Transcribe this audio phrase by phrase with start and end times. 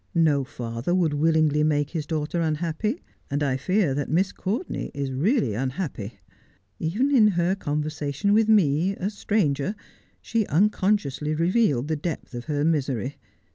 [0.15, 5.11] 'No father would willingly make his daughter unhappy; and I fear that Miss Courtenay is
[5.13, 6.17] really unhappy.
[6.79, 9.75] Even in her conversation with me, a stranger,
[10.19, 13.17] she unconsciously revealed the depth of her misery.